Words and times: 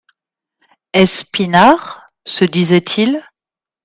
Est-ce 0.93 1.23
Pinard? 1.23 2.09
se 2.25 2.43
disait-il. 2.43 3.21